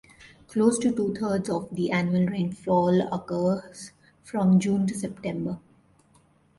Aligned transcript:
Close 0.47 0.79
to 0.79 0.91
two-thirds 0.91 1.47
of 1.51 1.69
the 1.75 1.91
annual 1.91 2.25
rainfall 2.25 3.01
occurs 3.13 3.91
from 4.23 4.59
June 4.59 4.87
to 4.87 4.95
September. 4.95 5.59